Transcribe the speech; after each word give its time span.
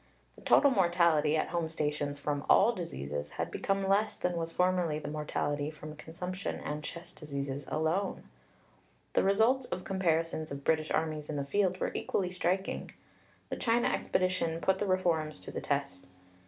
The 0.33 0.41
total 0.41 0.71
mortality 0.71 1.37
at 1.37 1.49
home 1.49 1.69
stations 1.69 2.17
from 2.17 2.43
all 2.49 2.73
diseases 2.73 3.33
had 3.33 3.51
become 3.51 3.87
less 3.87 4.15
than 4.15 4.35
was 4.35 4.51
formerly 4.51 4.97
the 4.97 5.07
mortality 5.07 5.69
from 5.69 5.95
consumption 5.95 6.59
and 6.59 6.83
chest 6.83 7.17
diseases 7.17 7.65
alone. 7.67 8.23
The 9.13 9.21
results 9.21 9.65
of 9.67 9.83
comparisons 9.83 10.51
of 10.51 10.63
British 10.63 10.89
armies 10.89 11.29
in 11.29 11.35
the 11.35 11.45
field 11.45 11.79
were 11.79 11.93
equally 11.93 12.31
striking. 12.31 12.91
The 13.49 13.57
China 13.57 13.89
expedition 13.89 14.59
put 14.59 14.79
the 14.79 14.87
reforms 14.87 15.39
to 15.41 15.51
the 15.51 15.61
test. 15.61 16.07